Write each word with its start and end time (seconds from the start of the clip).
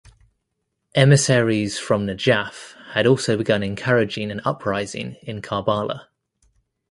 Emissaries 0.95 1.77
from 1.77 2.07
Najaf 2.07 2.73
had 2.95 3.05
also 3.05 3.37
begun 3.37 3.61
encouraging 3.61 4.31
an 4.31 4.41
uprising 4.43 5.15
in 5.21 5.43
Karbala. 5.43 6.07